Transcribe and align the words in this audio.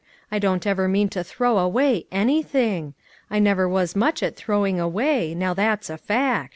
I 0.31 0.39
don't 0.39 0.65
ever 0.65 0.87
mean 0.87 1.09
to 1.09 1.23
throw 1.23 1.59
away 1.59 2.07
anything. 2.11 2.95
I 3.29 3.37
never 3.37 3.69
was 3.69 3.95
much 3.95 4.23
at 4.23 4.35
throwing 4.35 4.79
away; 4.79 5.35
now 5.35 5.53
that's 5.53 5.91
a 5.91 5.97
fact." 5.99 6.49